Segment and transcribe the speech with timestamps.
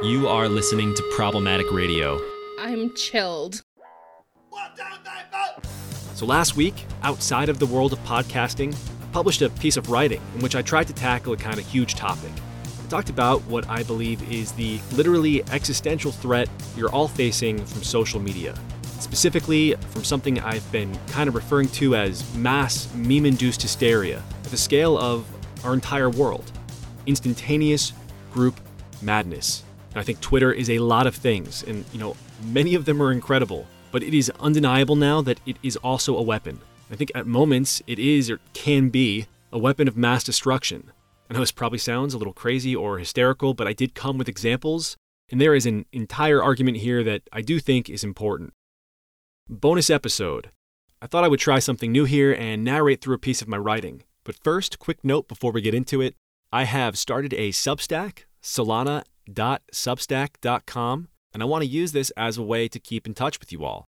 [0.00, 2.20] You are listening to Problematic Radio.
[2.60, 3.64] I'm chilled.
[6.14, 10.20] So, last week, outside of the world of podcasting, I published a piece of writing
[10.36, 12.30] in which I tried to tackle a kind of huge topic.
[12.64, 17.82] I talked about what I believe is the literally existential threat you're all facing from
[17.82, 18.54] social media.
[19.00, 24.50] Specifically, from something I've been kind of referring to as mass meme induced hysteria at
[24.52, 25.26] the scale of
[25.64, 26.52] our entire world
[27.06, 27.94] instantaneous
[28.32, 28.60] group
[29.02, 29.64] madness.
[29.98, 33.10] I think Twitter is a lot of things, and you know, many of them are
[33.10, 36.60] incredible, but it is undeniable now that it is also a weapon.
[36.90, 40.92] I think at moments it is or can be a weapon of mass destruction.
[41.28, 44.28] I know this probably sounds a little crazy or hysterical, but I did come with
[44.28, 44.96] examples,
[45.30, 48.52] and there is an entire argument here that I do think is important.
[49.48, 50.50] Bonus episode.
[51.02, 53.58] I thought I would try something new here and narrate through a piece of my
[53.58, 54.02] writing.
[54.24, 56.14] But first, quick note before we get into it
[56.52, 62.68] I have started a Substack, solana.substack.com, and I want to use this as a way
[62.68, 63.86] to keep in touch with you all.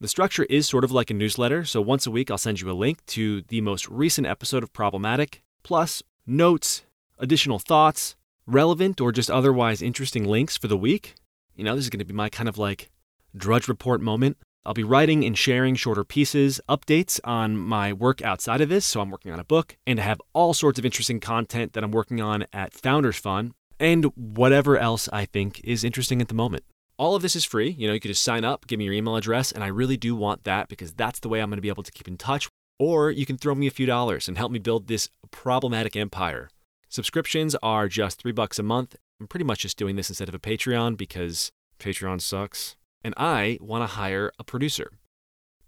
[0.00, 2.70] The structure is sort of like a newsletter, so once a week I'll send you
[2.70, 6.82] a link to the most recent episode of Problematic, plus notes,
[7.18, 11.16] additional thoughts, relevant or just otherwise interesting links for the week.
[11.54, 12.90] You know, this is going to be my kind of like
[13.36, 14.38] drudge report moment.
[14.64, 18.84] I'll be writing and sharing shorter pieces, updates on my work outside of this.
[18.84, 21.84] So I'm working on a book and I have all sorts of interesting content that
[21.84, 26.34] I'm working on at Founders Fund and whatever else I think is interesting at the
[26.34, 26.64] moment.
[26.98, 27.70] All of this is free.
[27.70, 29.96] You know, you could just sign up, give me your email address, and I really
[29.96, 32.18] do want that because that's the way I'm going to be able to keep in
[32.18, 32.48] touch.
[32.78, 36.50] Or you can throw me a few dollars and help me build this problematic empire.
[36.90, 38.96] Subscriptions are just three bucks a month.
[39.18, 42.76] I'm pretty much just doing this instead of a Patreon because Patreon sucks.
[43.02, 44.92] And I want to hire a producer.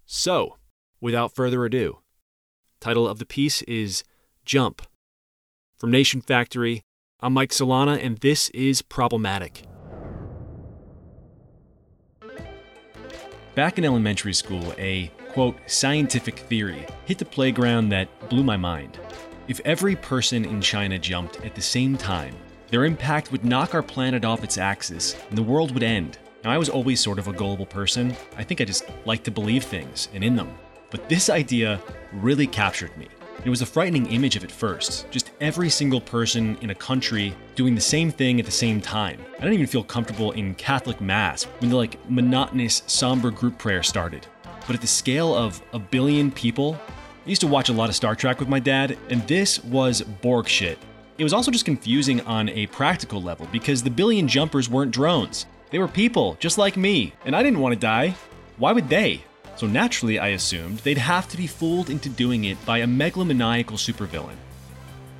[0.05, 0.57] So,
[1.01, 1.99] without further ado,
[2.79, 4.03] title of the piece is
[4.45, 4.83] Jump.
[5.77, 6.83] From Nation Factory,
[7.23, 9.63] I'm Mike Solana, and this is Problematic.
[13.55, 18.99] Back in elementary school, a quote, scientific theory hit the playground that blew my mind.
[19.47, 22.35] If every person in China jumped at the same time,
[22.67, 26.17] their impact would knock our planet off its axis and the world would end.
[26.43, 28.13] Now, I was always sort of a gullible person.
[28.35, 30.53] I think I just like to believe things and in them.
[30.91, 31.81] But this idea
[32.11, 33.07] really captured me.
[33.45, 35.11] It was a frightening image of it first.
[35.11, 39.19] Just every single person in a country doing the same thing at the same time.
[39.33, 43.83] I didn't even feel comfortable in Catholic Mass when the like monotonous, somber group prayer
[43.83, 44.25] started.
[44.65, 46.79] But at the scale of a billion people,
[47.25, 50.01] I used to watch a lot of Star Trek with my dad, and this was
[50.01, 50.79] Borg shit.
[51.17, 55.47] It was also just confusing on a practical level because the billion jumpers weren't drones.
[55.69, 58.15] They were people, just like me, and I didn't want to die.
[58.57, 59.21] Why would they?
[59.55, 63.77] So naturally, I assumed they'd have to be fooled into doing it by a megalomaniacal
[63.77, 64.37] supervillain.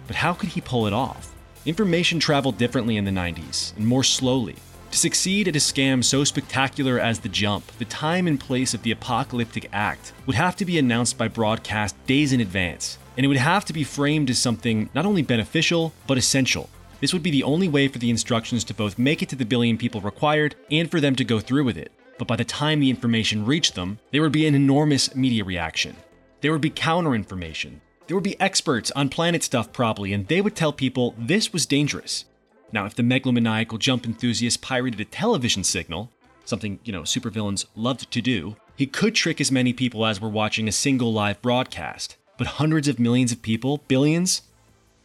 [0.08, 1.34] But how could he pull it off?
[1.66, 4.56] Information traveled differently in the 90s, and more slowly.
[4.92, 8.84] To succeed at a scam so spectacular as the jump, the time and place of
[8.84, 13.28] the apocalyptic act would have to be announced by broadcast days in advance, and it
[13.28, 16.70] would have to be framed as something not only beneficial, but essential.
[17.02, 19.46] This would be the only way for the instructions to both make it to the
[19.46, 22.80] billion people required and for them to go through with it but by the time
[22.80, 25.96] the information reached them, there would be an enormous media reaction.
[26.42, 27.82] There would be counter information.
[28.08, 31.66] There would be experts on planet stuff probably, and they would tell people this was
[31.66, 32.26] dangerous.
[32.72, 36.12] Now, if the megalomaniacal jump enthusiast pirated a television signal,
[36.44, 40.30] something, you know, supervillains loved to do, he could trick as many people as were
[40.30, 42.18] watching a single live broadcast.
[42.38, 44.42] But hundreds of millions of people, billions?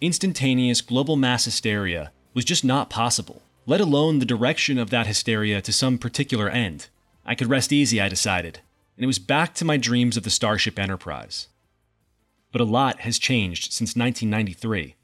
[0.00, 5.60] Instantaneous global mass hysteria was just not possible, let alone the direction of that hysteria
[5.60, 6.88] to some particular end.
[7.28, 8.60] I could rest easy, I decided,
[8.96, 11.48] and it was back to my dreams of the Starship Enterprise.
[12.52, 14.94] But a lot has changed since 1993.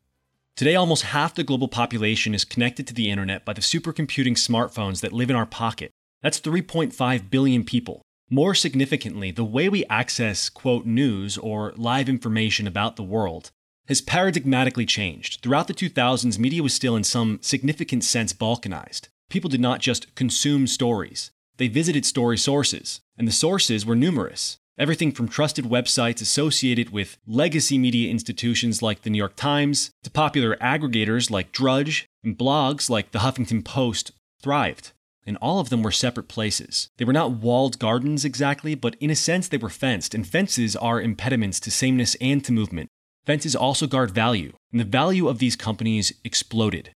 [0.56, 5.02] Today, almost half the global population is connected to the internet by the supercomputing smartphones
[5.02, 5.90] that live in our pocket.
[6.22, 8.00] That's 3.5 billion people.
[8.30, 13.50] More significantly, the way we access, quote, news or live information about the world
[13.86, 15.42] has paradigmatically changed.
[15.42, 19.08] Throughout the 2000s, media was still in some significant sense balkanized.
[19.28, 24.58] People did not just consume stories, they visited story sources, and the sources were numerous.
[24.76, 30.10] Everything from trusted websites associated with legacy media institutions like the New York Times to
[30.10, 34.10] popular aggregators like Drudge and blogs like the Huffington Post
[34.42, 34.90] thrived.
[35.26, 36.90] And all of them were separate places.
[36.98, 40.74] They were not walled gardens exactly, but in a sense they were fenced, and fences
[40.74, 42.88] are impediments to sameness and to movement.
[43.24, 46.92] Fences also guard value, and the value of these companies exploded.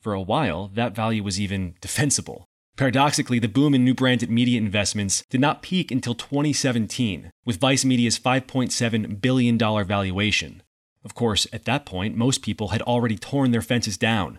[0.00, 2.44] For a while, that value was even defensible.
[2.76, 7.84] Paradoxically, the boom in new branded media investments did not peak until 2017, with Vice
[7.84, 10.62] Media's $5.7 billion valuation.
[11.04, 14.38] Of course, at that point, most people had already torn their fences down.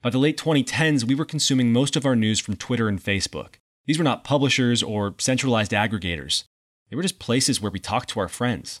[0.00, 3.54] By the late 2010s, we were consuming most of our news from Twitter and Facebook.
[3.86, 6.44] These were not publishers or centralized aggregators.
[6.88, 8.80] They were just places where we talked to our friends.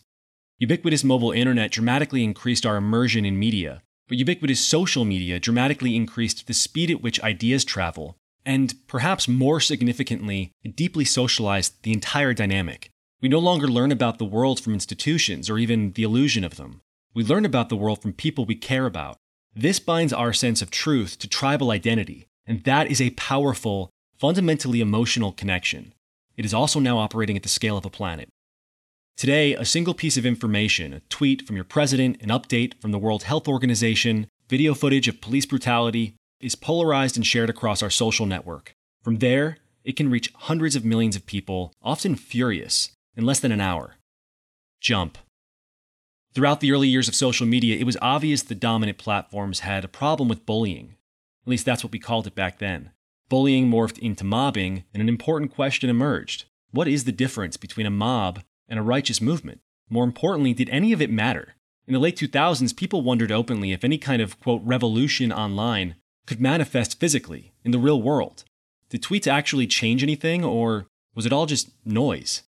[0.58, 6.46] Ubiquitous mobile internet dramatically increased our immersion in media, but ubiquitous social media dramatically increased
[6.46, 12.34] the speed at which ideas travel, and perhaps more significantly, it deeply socialized the entire
[12.34, 12.90] dynamic.
[13.20, 16.80] We no longer learn about the world from institutions or even the illusion of them.
[17.14, 19.16] We learn about the world from people we care about.
[19.54, 24.80] This binds our sense of truth to tribal identity, and that is a powerful, fundamentally
[24.80, 25.92] emotional connection.
[26.36, 28.28] It is also now operating at the scale of a planet.
[29.16, 32.98] Today, a single piece of information, a tweet from your president, an update from the
[32.98, 38.26] World Health Organization, video footage of police brutality, is polarized and shared across our social
[38.26, 38.74] network.
[39.02, 43.52] From there, it can reach hundreds of millions of people, often furious, in less than
[43.52, 43.96] an hour.
[44.80, 45.18] Jump.
[46.34, 49.88] Throughout the early years of social media, it was obvious the dominant platforms had a
[49.88, 50.96] problem with bullying.
[51.44, 52.90] At least that's what we called it back then.
[53.28, 57.90] Bullying morphed into mobbing, and an important question emerged What is the difference between a
[57.90, 59.60] mob and a righteous movement?
[59.90, 61.54] More importantly, did any of it matter?
[61.86, 65.96] In the late 2000s, people wondered openly if any kind of, quote, revolution online
[66.26, 68.44] could manifest physically in the real world.
[68.88, 72.42] Did tweets actually change anything, or was it all just noise?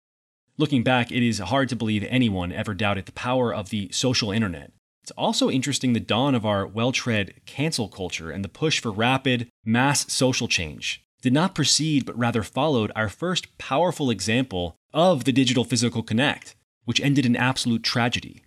[0.57, 4.31] Looking back, it is hard to believe anyone ever doubted the power of the social
[4.31, 4.73] internet.
[5.03, 8.91] It's also interesting the dawn of our well tread cancel culture and the push for
[8.91, 15.25] rapid, mass social change did not precede but rather followed our first powerful example of
[15.25, 16.55] the digital physical connect,
[16.85, 18.44] which ended in absolute tragedy.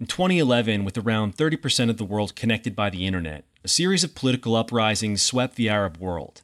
[0.00, 4.14] In 2011, with around 30% of the world connected by the internet, a series of
[4.14, 6.40] political uprisings swept the Arab world.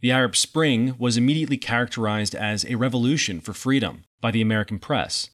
[0.00, 5.30] The Arab Spring was immediately characterized as a revolution for freedom by the American press.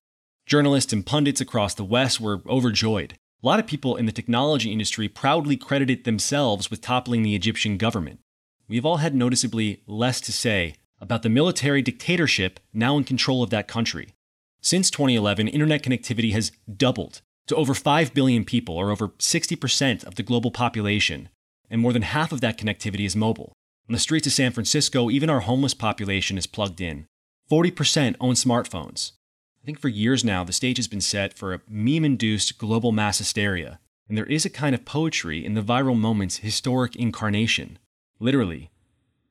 [0.46, 3.12] Journalists and pundits across the West were overjoyed.
[3.42, 7.76] A lot of people in the technology industry proudly credited themselves with toppling the Egyptian
[7.76, 8.20] government
[8.68, 13.50] we've all had noticeably less to say about the military dictatorship now in control of
[13.50, 14.14] that country.
[14.60, 20.16] Since 2011, internet connectivity has doubled to over 5 billion people, or over 60% of
[20.16, 21.28] the global population,
[21.70, 23.52] and more than half of that connectivity is mobile.
[23.88, 27.06] On the streets of San Francisco, even our homeless population is plugged in.
[27.50, 29.12] 40% own smartphones.
[29.62, 32.90] I think for years now, the stage has been set for a meme induced global
[32.92, 33.78] mass hysteria,
[34.08, 37.78] and there is a kind of poetry in the viral moment's historic incarnation.
[38.18, 38.70] Literally,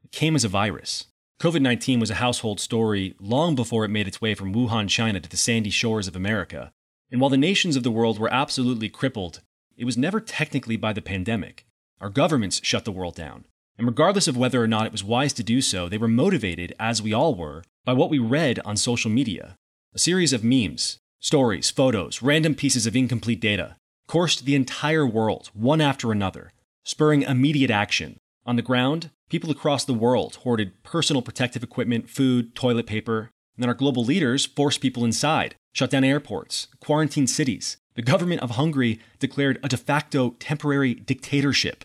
[0.03, 1.05] it came as a virus.
[1.41, 5.19] COVID 19 was a household story long before it made its way from Wuhan, China
[5.19, 6.71] to the sandy shores of America.
[7.11, 9.41] And while the nations of the world were absolutely crippled,
[9.77, 11.65] it was never technically by the pandemic.
[12.01, 13.45] Our governments shut the world down.
[13.77, 16.73] And regardless of whether or not it was wise to do so, they were motivated,
[16.79, 19.55] as we all were, by what we read on social media.
[19.93, 23.75] A series of memes, stories, photos, random pieces of incomplete data
[24.07, 26.53] coursed the entire world, one after another,
[26.83, 32.55] spurring immediate action, on the ground, people across the world hoarded personal protective equipment, food,
[32.55, 33.31] toilet paper.
[33.55, 37.77] And then our global leaders forced people inside, shut down airports, quarantined cities.
[37.95, 41.83] The government of Hungary declared a de facto temporary dictatorship.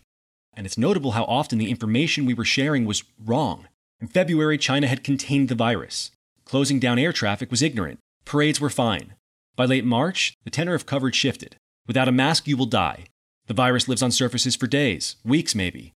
[0.55, 3.67] And it's notable how often the information we were sharing was wrong.
[4.01, 6.13] In February, China had contained the virus.
[6.45, 7.99] Closing down air traffic was ignorant.
[8.25, 9.15] Parades were fine.
[9.57, 11.57] By late March, the tenor of coverage shifted.
[11.87, 13.07] Without a mask, you will die.
[13.47, 15.93] The virus lives on surfaces for days, weeks maybe.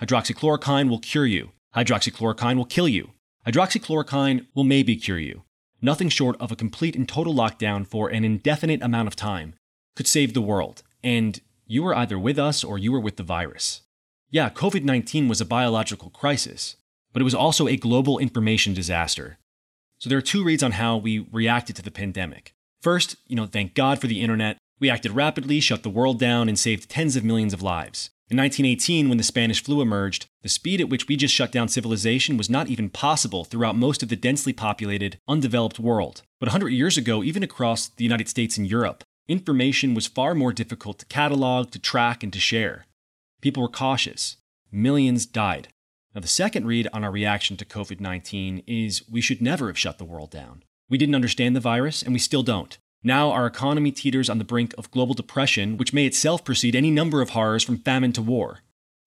[0.00, 1.52] Hydroxychloroquine will cure you.
[1.74, 3.12] Hydroxychloroquine will kill you.
[3.46, 5.44] Hydroxychloroquine will maybe cure you.
[5.80, 9.54] Nothing short of a complete and total lockdown for an indefinite amount of time
[9.94, 10.82] could save the world.
[11.04, 13.82] And you were either with us or you were with the virus.
[14.30, 16.76] Yeah, COVID 19 was a biological crisis,
[17.12, 19.38] but it was also a global information disaster.
[19.98, 22.54] So there are two reads on how we reacted to the pandemic.
[22.80, 24.58] First, you know, thank God for the internet.
[24.80, 28.10] We acted rapidly, shut the world down, and saved tens of millions of lives.
[28.30, 31.66] In 1918, when the Spanish flu emerged, the speed at which we just shut down
[31.66, 36.20] civilization was not even possible throughout most of the densely populated, undeveloped world.
[36.38, 40.52] But 100 years ago, even across the United States and Europe, information was far more
[40.52, 42.84] difficult to catalog, to track, and to share.
[43.40, 44.36] People were cautious.
[44.70, 45.68] Millions died.
[46.14, 49.78] Now, the second read on our reaction to COVID 19 is we should never have
[49.78, 50.64] shut the world down.
[50.90, 52.76] We didn't understand the virus, and we still don't.
[53.02, 56.90] Now, our economy teeters on the brink of global depression, which may itself precede any
[56.90, 58.60] number of horrors from famine to war.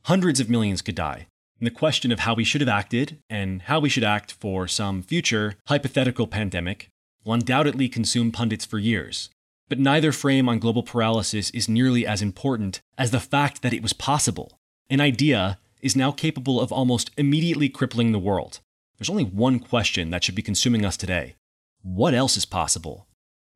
[0.03, 1.27] Hundreds of millions could die.
[1.59, 4.67] And the question of how we should have acted and how we should act for
[4.67, 6.89] some future hypothetical pandemic
[7.23, 9.29] will undoubtedly consume pundits for years.
[9.69, 13.83] But neither frame on global paralysis is nearly as important as the fact that it
[13.83, 14.57] was possible.
[14.89, 18.59] An idea is now capable of almost immediately crippling the world.
[18.97, 21.35] There's only one question that should be consuming us today
[21.83, 23.07] What else is possible?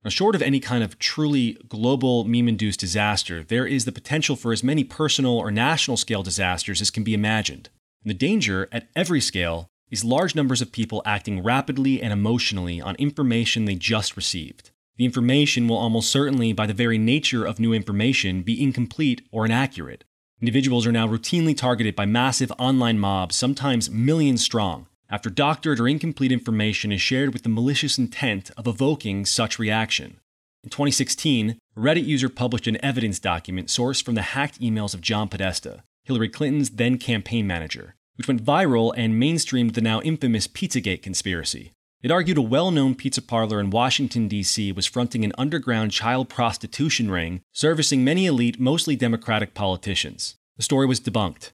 [0.06, 4.36] Now, short of any kind of truly global meme induced disaster, there is the potential
[4.36, 7.70] for as many personal or national scale disasters as can be imagined.
[8.04, 12.80] And the danger at every scale is large numbers of people acting rapidly and emotionally
[12.80, 14.70] on information they just received.
[14.98, 19.44] The information will almost certainly, by the very nature of new information, be incomplete or
[19.44, 20.04] inaccurate.
[20.40, 25.88] Individuals are now routinely targeted by massive online mobs, sometimes millions strong, after doctored or
[25.88, 30.20] incomplete information is shared with the malicious intent of evoking such reaction.
[30.64, 35.02] In 2016, a Reddit user published an evidence document sourced from the hacked emails of
[35.02, 40.48] John Podesta, Hillary Clinton's then campaign manager, which went viral and mainstreamed the now infamous
[40.48, 41.72] Pizzagate conspiracy.
[42.02, 44.72] It argued a well known pizza parlor in Washington, D.C.
[44.72, 50.36] was fronting an underground child prostitution ring servicing many elite, mostly Democratic politicians.
[50.58, 51.52] The story was debunked.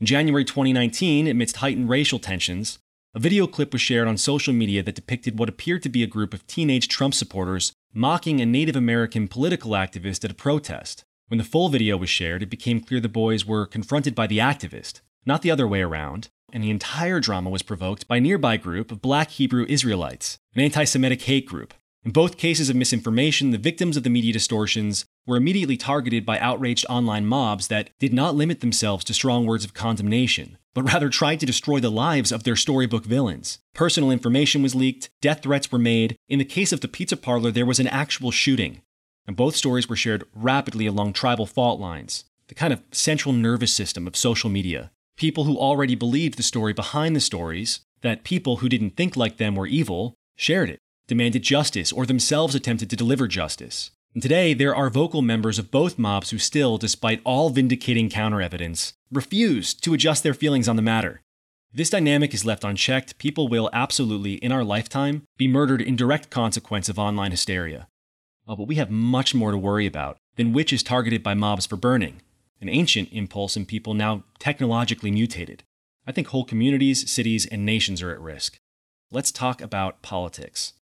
[0.00, 2.78] In January 2019, amidst heightened racial tensions,
[3.14, 6.06] a video clip was shared on social media that depicted what appeared to be a
[6.06, 11.04] group of teenage Trump supporters mocking a Native American political activist at a protest.
[11.28, 14.38] When the full video was shared, it became clear the boys were confronted by the
[14.38, 18.56] activist, not the other way around, and the entire drama was provoked by a nearby
[18.56, 21.74] group of black Hebrew Israelites, an anti Semitic hate group.
[22.06, 26.38] In both cases of misinformation, the victims of the media distortions were immediately targeted by
[26.38, 31.08] outraged online mobs that did not limit themselves to strong words of condemnation, but rather
[31.08, 33.58] tried to destroy the lives of their storybook villains.
[33.74, 36.16] Personal information was leaked, death threats were made.
[36.28, 38.82] In the case of the pizza parlor, there was an actual shooting.
[39.26, 43.72] And both stories were shared rapidly along tribal fault lines, the kind of central nervous
[43.72, 44.90] system of social media.
[45.16, 49.36] People who already believed the story behind the stories, that people who didn't think like
[49.36, 53.90] them were evil, shared it demanded justice, or themselves attempted to deliver justice.
[54.12, 58.42] And today, there are vocal members of both mobs who still, despite all vindicating counter
[58.42, 61.20] evidence, refuse to adjust their feelings on the matter.
[61.72, 66.28] This dynamic is left unchecked, people will absolutely, in our lifetime, be murdered in direct
[66.28, 67.86] consequence of online hysteria.
[68.48, 71.66] Oh, but we have much more to worry about than which is targeted by mobs
[71.66, 72.20] for burning,
[72.60, 75.62] an ancient impulse in people now technologically mutated.
[76.04, 78.58] I think whole communities, cities, and nations are at risk.
[79.12, 80.72] Let's talk about politics.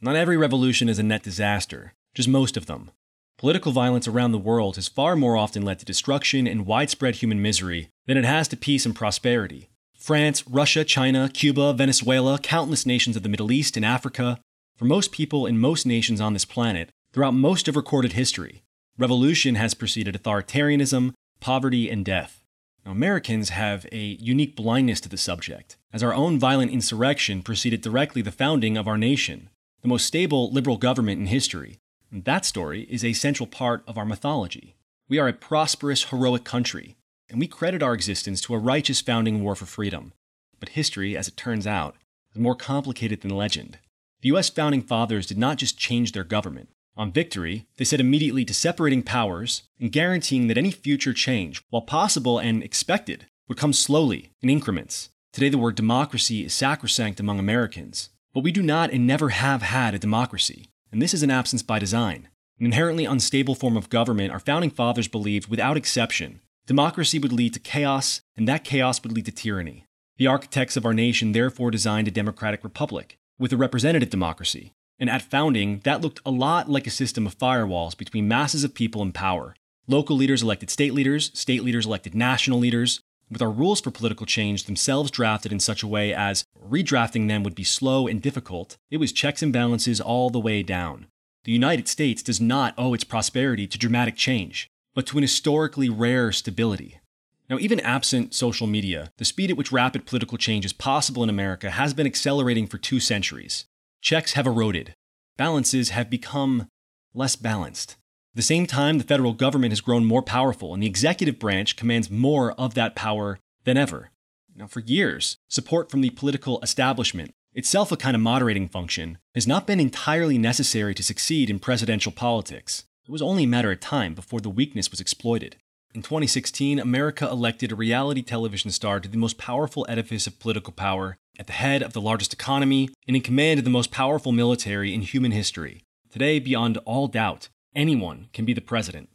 [0.00, 2.90] Not every revolution is a net disaster, just most of them.
[3.36, 7.40] Political violence around the world has far more often led to destruction and widespread human
[7.40, 9.68] misery than it has to peace and prosperity.
[9.96, 14.40] France, Russia, China, Cuba, Venezuela, countless nations of the Middle East and Africa,
[14.74, 18.62] for most people in most nations on this planet, throughout most of recorded history,
[18.98, 22.42] revolution has preceded authoritarianism, poverty, and death.
[22.84, 27.80] Now, Americans have a unique blindness to the subject, as our own violent insurrection preceded
[27.80, 29.50] directly the founding of our nation
[29.82, 31.78] the most stable liberal government in history.
[32.10, 34.76] That story is a central part of our mythology.
[35.10, 36.96] We are a prosperous, heroic country,
[37.28, 40.14] and we credit our existence to a righteous founding war for freedom.
[40.58, 41.96] But history, as it turns out,
[42.34, 43.78] is more complicated than legend.
[44.22, 46.70] The US founding fathers did not just change their government.
[46.96, 51.82] On victory, they set immediately to separating powers and guaranteeing that any future change, while
[51.82, 55.10] possible and expected, would come slowly, in increments.
[55.34, 59.60] Today, the word democracy is sacrosanct among Americans, but we do not and never have
[59.60, 62.28] had a democracy, and this is an absence by design.
[62.58, 67.54] An inherently unstable form of government, our founding fathers believed, without exception, democracy would lead
[67.54, 69.84] to chaos, and that chaos would lead to tyranny.
[70.16, 74.72] The architects of our nation therefore designed a democratic republic, with a representative democracy.
[74.98, 78.74] And at founding, that looked a lot like a system of firewalls between masses of
[78.74, 79.54] people in power.
[79.86, 83.00] Local leaders elected state leaders, state leaders elected national leaders,
[83.30, 87.42] with our rules for political change themselves drafted in such a way as redrafting them
[87.42, 91.06] would be slow and difficult, it was checks and balances all the way down.
[91.44, 95.88] The United States does not owe its prosperity to dramatic change, but to an historically
[95.88, 97.00] rare stability.
[97.48, 101.30] Now, even absent social media, the speed at which rapid political change is possible in
[101.30, 103.64] America has been accelerating for two centuries.
[104.02, 104.94] Checks have eroded,
[105.38, 106.68] balances have become
[107.14, 107.96] less balanced.
[108.38, 111.74] At the same time, the federal government has grown more powerful, and the executive branch
[111.74, 114.10] commands more of that power than ever.
[114.54, 119.48] Now, for years, support from the political establishment, itself a kind of moderating function, has
[119.48, 122.84] not been entirely necessary to succeed in presidential politics.
[123.08, 125.56] It was only a matter of time before the weakness was exploited.
[125.92, 130.72] In 2016, America elected a reality television star to the most powerful edifice of political
[130.72, 134.30] power, at the head of the largest economy, and in command of the most powerful
[134.30, 135.82] military in human history.
[136.12, 139.08] Today, beyond all doubt, Anyone can be the president.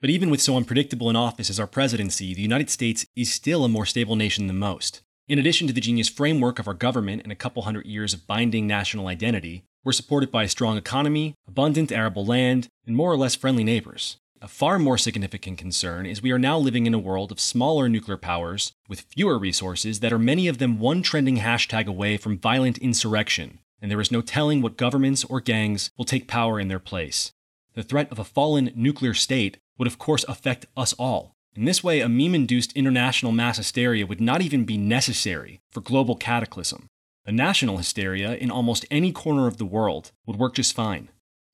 [0.00, 3.64] But even with so unpredictable an office as our presidency, the United States is still
[3.64, 5.00] a more stable nation than most.
[5.26, 8.26] In addition to the genius framework of our government and a couple hundred years of
[8.26, 13.16] binding national identity, we're supported by a strong economy, abundant arable land, and more or
[13.16, 14.18] less friendly neighbors.
[14.42, 17.88] A far more significant concern is we are now living in a world of smaller
[17.88, 22.38] nuclear powers with fewer resources that are many of them one trending hashtag away from
[22.38, 26.68] violent insurrection and there is no telling what governments or gangs will take power in
[26.68, 27.32] their place.
[27.74, 31.34] The threat of a fallen nuclear state would, of course, affect us all.
[31.56, 35.80] In this way, a meme induced international mass hysteria would not even be necessary for
[35.80, 36.86] global cataclysm.
[37.26, 41.08] A national hysteria in almost any corner of the world would work just fine.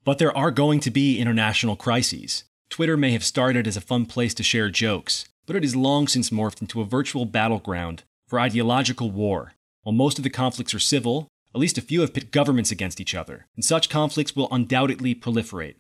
[0.05, 2.45] But there are going to be international crises.
[2.71, 6.09] Twitter may have started as a fun place to share jokes, but it has long
[6.09, 9.53] since morphed into a virtual battleground for ideological war.
[9.83, 13.01] While most of the conflicts are civil, at least a few have pit governments against
[13.01, 15.77] each other, and such conflicts will undoubtedly proliferate.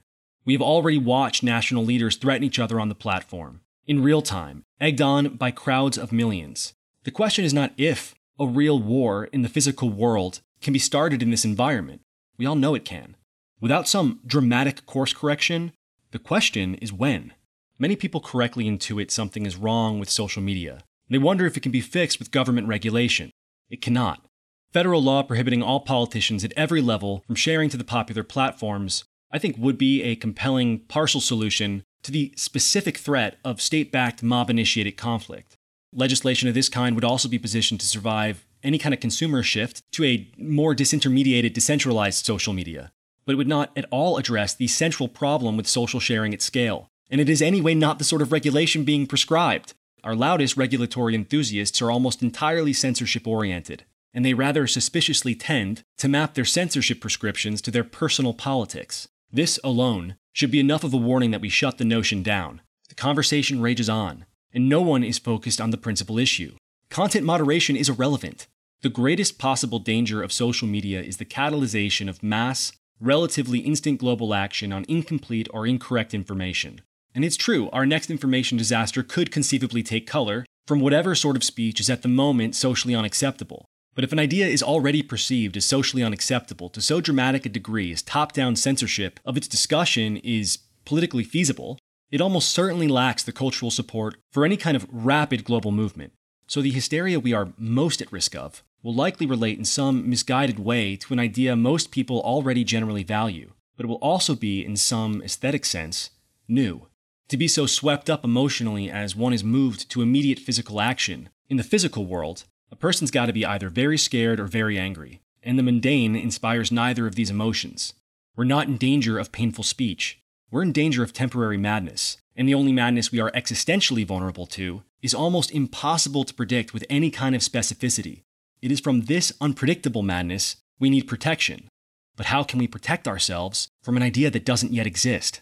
[0.50, 4.64] We have already watched national leaders threaten each other on the platform, in real time,
[4.80, 6.75] egged on by crowds of millions.
[7.04, 11.23] The question is not if a real war in the physical world can be started
[11.23, 12.00] in this environment.
[12.37, 13.14] We all know it can.
[13.61, 15.71] Without some dramatic course correction,
[16.11, 17.33] the question is when.
[17.78, 20.83] Many people correctly intuit something is wrong with social media.
[21.09, 23.30] They wonder if it can be fixed with government regulation.
[23.71, 24.26] It cannot.
[24.73, 29.39] Federal law prohibiting all politicians at every level from sharing to the popular platforms, I
[29.39, 34.51] think, would be a compelling partial solution to the specific threat of state backed mob
[34.51, 35.57] initiated conflict.
[35.93, 39.83] Legislation of this kind would also be positioned to survive any kind of consumer shift
[39.93, 42.93] to a more disintermediated, decentralized social media,
[43.25, 46.89] but it would not at all address the central problem with social sharing at scale.
[47.11, 49.75] And it is anyway not the sort of regulation being prescribed.
[50.05, 53.85] Our loudest regulatory enthusiasts are almost entirely censorship oriented,
[54.15, 59.09] and they rather suspiciously tend to map their censorship prescriptions to their personal politics.
[59.33, 62.61] This alone should be enough of a warning that we shut the notion down.
[62.89, 66.57] The conversation rages on, and no one is focused on the principal issue.
[66.89, 68.49] Content moderation is irrelevant.
[68.83, 74.35] The greatest possible danger of social media is the catalyzation of mass, relatively instant global
[74.35, 76.81] action on incomplete or incorrect information.
[77.15, 81.45] And it's true, our next information disaster could conceivably take color from whatever sort of
[81.45, 83.67] speech is at the moment socially unacceptable.
[83.94, 87.92] But if an idea is already perceived as socially unacceptable to so dramatic a degree
[87.92, 91.78] as top down censorship of its discussion is politically feasible,
[92.11, 96.12] it almost certainly lacks the cultural support for any kind of rapid global movement.
[96.47, 100.59] So the hysteria we are most at risk of will likely relate in some misguided
[100.59, 104.76] way to an idea most people already generally value, but it will also be, in
[104.76, 106.11] some aesthetic sense,
[106.48, 106.87] new.
[107.29, 111.57] To be so swept up emotionally as one is moved to immediate physical action, in
[111.57, 115.59] the physical world, a person's got to be either very scared or very angry, and
[115.59, 117.94] the mundane inspires neither of these emotions.
[118.37, 122.54] We're not in danger of painful speech, we're in danger of temporary madness, and the
[122.54, 127.35] only madness we are existentially vulnerable to is almost impossible to predict with any kind
[127.35, 128.22] of specificity.
[128.61, 131.68] It is from this unpredictable madness we need protection.
[132.16, 135.40] But how can we protect ourselves from an idea that doesn't yet exist?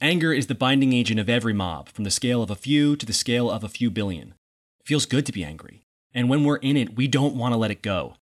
[0.00, 3.06] Anger is the binding agent of every mob, from the scale of a few to
[3.06, 4.34] the scale of a few billion.
[4.80, 5.81] It feels good to be angry.
[6.14, 8.16] And when we're in it, we don't want to let it go.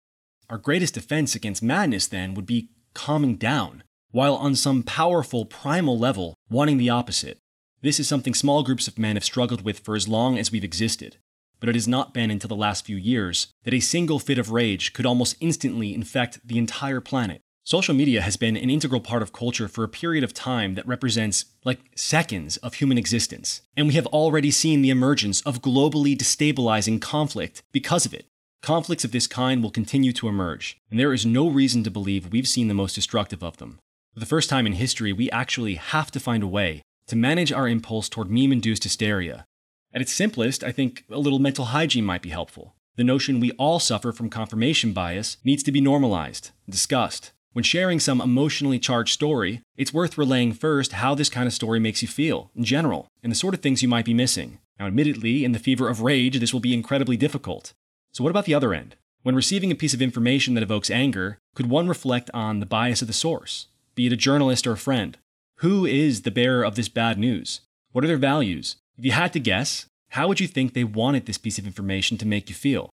[0.49, 5.97] Our greatest defense against madness, then, would be calming down, while on some powerful primal
[5.97, 7.39] level wanting the opposite.
[7.81, 10.63] This is something small groups of men have struggled with for as long as we've
[10.63, 11.17] existed,
[11.59, 14.51] but it has not been until the last few years that a single fit of
[14.51, 17.41] rage could almost instantly infect the entire planet.
[17.67, 20.87] Social media has been an integral part of culture for a period of time that
[20.87, 26.15] represents like seconds of human existence, and we have already seen the emergence of globally
[26.15, 28.25] destabilizing conflict because of it.
[28.61, 32.31] Conflicts of this kind will continue to emerge, and there is no reason to believe
[32.31, 33.79] we've seen the most destructive of them.
[34.13, 37.51] For the first time in history, we actually have to find a way to manage
[37.51, 39.45] our impulse toward meme induced hysteria.
[39.93, 42.75] At its simplest, I think a little mental hygiene might be helpful.
[42.95, 47.33] The notion we all suffer from confirmation bias needs to be normalized, discussed.
[47.53, 51.79] When sharing some emotionally charged story, it's worth relaying first how this kind of story
[51.79, 54.59] makes you feel, in general, and the sort of things you might be missing.
[54.79, 57.73] Now, admittedly, in the fever of rage, this will be incredibly difficult.
[58.11, 58.95] So, what about the other end?
[59.23, 63.01] When receiving a piece of information that evokes anger, could one reflect on the bias
[63.01, 63.67] of the source?
[63.97, 65.17] be it a journalist or a friend.
[65.57, 67.61] Who is the bearer of this bad news?
[67.91, 68.75] What are their values?
[68.95, 72.17] If you had to guess, how would you think they wanted this piece of information
[72.19, 72.91] to make you feel?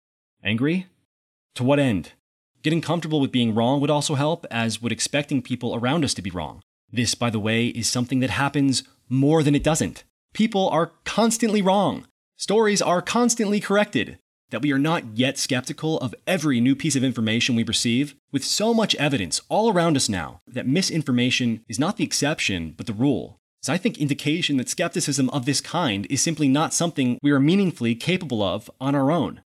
[0.44, 0.86] Angry?
[1.54, 2.12] To what end?
[2.62, 6.22] Getting comfortable with being wrong would also help, as would expecting people around us to
[6.22, 6.62] be wrong.
[6.92, 10.04] This, by the way, is something that happens more than it doesn't.
[10.34, 12.06] People are constantly wrong.
[12.36, 14.18] Stories are constantly corrected
[14.50, 18.44] that we are not yet skeptical of every new piece of information we receive, with
[18.44, 22.92] so much evidence all around us now that misinformation is not the exception, but the
[22.92, 23.38] rule.
[23.62, 27.40] Is I think indication that skepticism of this kind is simply not something we are
[27.40, 29.42] meaningfully capable of on our own.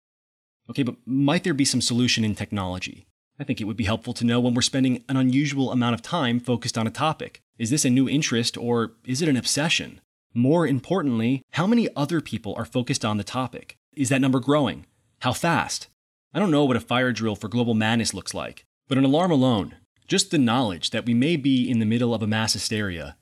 [0.68, 3.06] Okay, but might there be some solution in technology?
[3.38, 6.02] I think it would be helpful to know when we're spending an unusual amount of
[6.02, 7.40] time focused on a topic.
[7.58, 10.00] Is this a new interest or is it an obsession?
[10.32, 13.76] More importantly, how many other people are focused on the topic?
[13.96, 14.86] Is that number growing?
[15.20, 15.88] How fast?
[16.32, 19.30] I don't know what a fire drill for global madness looks like, But an alarm
[19.30, 23.16] alone, just the knowledge that we may be in the middle of a mass hysteria,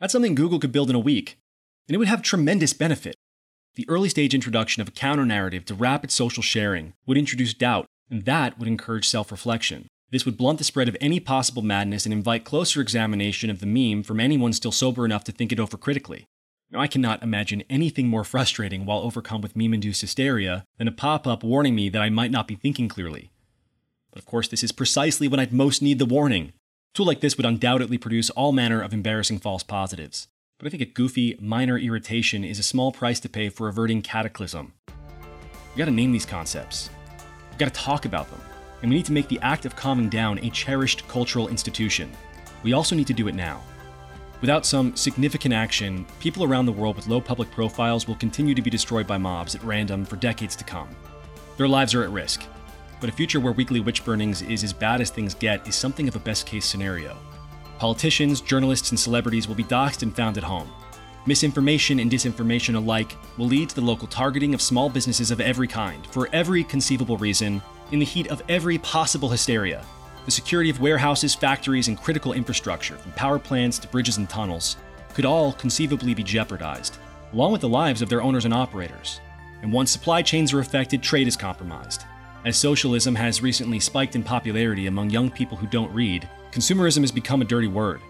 [0.00, 1.38] that's something Google could build in a week,
[1.88, 3.16] and it would have tremendous benefit.
[3.76, 7.84] The early stage introduction of a counter narrative to rapid social sharing would introduce doubt,
[8.10, 9.86] and that would encourage self reflection.
[10.10, 13.66] This would blunt the spread of any possible madness and invite closer examination of the
[13.66, 16.24] meme from anyone still sober enough to think it over critically.
[16.70, 20.92] Now, I cannot imagine anything more frustrating while overcome with meme induced hysteria than a
[20.92, 23.30] pop up warning me that I might not be thinking clearly.
[24.10, 26.46] But of course, this is precisely when I'd most need the warning.
[26.46, 26.52] A
[26.94, 30.28] tool like this would undoubtedly produce all manner of embarrassing false positives.
[30.58, 34.00] But I think a goofy, minor irritation is a small price to pay for averting
[34.00, 34.72] cataclysm.
[34.88, 36.88] We gotta name these concepts.
[37.50, 38.40] We gotta talk about them
[38.80, 42.10] and we need to make the act of calming down a cherished cultural institution.
[42.62, 43.62] We also need to do it now.
[44.40, 48.62] Without some significant action, people around the world with low public profiles will continue to
[48.62, 50.88] be destroyed by mobs at random for decades to come.
[51.58, 52.44] Their lives are at risk,
[53.00, 56.08] but a future where weekly witch burnings is as bad as things get is something
[56.08, 57.18] of a best case scenario.
[57.78, 60.70] Politicians, journalists, and celebrities will be doxxed and found at home.
[61.26, 65.68] Misinformation and disinformation alike will lead to the local targeting of small businesses of every
[65.68, 67.60] kind, for every conceivable reason,
[67.90, 69.84] in the heat of every possible hysteria.
[70.24, 74.76] The security of warehouses, factories, and critical infrastructure, from power plants to bridges and tunnels,
[75.14, 76.98] could all conceivably be jeopardized,
[77.32, 79.20] along with the lives of their owners and operators.
[79.62, 82.04] And once supply chains are affected, trade is compromised.
[82.44, 87.12] As socialism has recently spiked in popularity among young people who don't read, consumerism has
[87.12, 88.00] become a dirty word.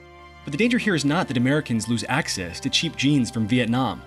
[0.45, 4.01] But the danger here is not that Americans lose access to cheap jeans from Vietnam.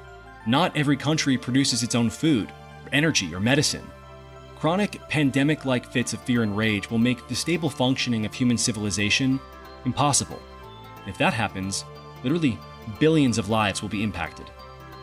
[0.47, 2.49] Not every country produces its own food,
[2.85, 3.85] or energy, or medicine.
[4.57, 8.57] Chronic, pandemic like fits of fear and rage will make the stable functioning of human
[8.57, 9.41] civilization
[9.83, 10.41] impossible.
[11.05, 11.83] If that happens,
[12.23, 12.57] literally
[12.97, 14.49] billions of lives will be impacted.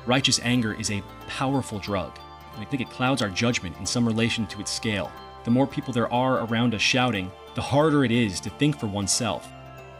[0.07, 2.18] Righteous anger is a powerful drug,
[2.55, 5.12] and I think it clouds our judgment in some relation to its scale.
[5.44, 8.86] The more people there are around us shouting, the harder it is to think for
[8.86, 9.48] oneself.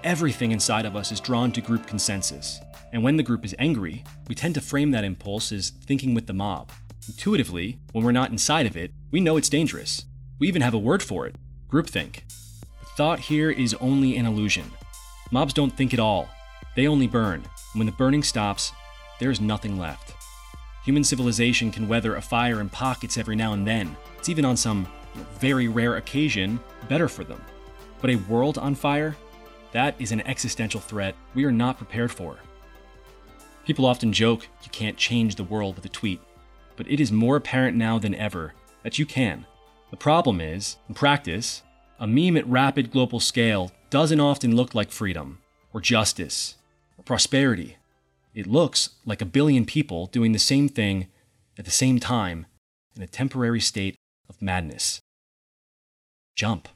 [0.05, 2.61] Everything inside of us is drawn to group consensus.
[2.93, 6.27] And when the group is angry, we tend to frame that impulse as thinking with
[6.27, 6.71] the mob.
[7.09, 10.05] Intuitively, when we're not inside of it, we know it's dangerous.
[10.39, 11.35] We even have a word for it
[11.71, 12.21] groupthink.
[12.81, 14.71] The thought here is only an illusion.
[15.31, 16.29] Mobs don't think at all,
[16.77, 17.41] they only burn.
[17.41, 18.71] And when the burning stops,
[19.19, 20.13] there is nothing left.
[20.85, 23.97] Human civilization can weather a fire in pockets every now and then.
[24.19, 24.87] It's even on some
[25.39, 27.43] very rare occasion better for them.
[28.01, 29.17] But a world on fire?
[29.73, 32.39] That is an existential threat we are not prepared for.
[33.65, 36.21] People often joke you can't change the world with a tweet
[36.77, 39.47] but it is more apparent now than ever that you can.
[39.91, 41.63] The problem is, in practice,
[41.99, 45.39] a meme at rapid global scale doesn't often look like freedom,
[45.73, 46.57] or justice,
[46.99, 47.77] or prosperity.
[48.35, 51.09] It looks like a billion people doing the same thing
[51.59, 52.47] at the same time
[52.95, 53.97] in a temporary state
[54.29, 55.01] of madness.
[56.37, 56.69] Jump.